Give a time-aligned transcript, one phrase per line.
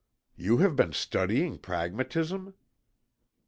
[0.35, 2.55] "You have been studying Pragmatism?"